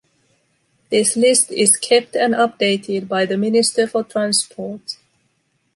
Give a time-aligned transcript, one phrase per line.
[0.89, 4.97] This list is kept and updated by the Minister for transport.